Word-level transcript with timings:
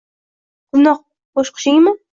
Quvnoq 0.71 1.05
o’qshig’imni? 1.43 1.99